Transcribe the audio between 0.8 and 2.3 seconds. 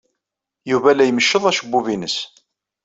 la imecceḍ acebbub-nnes.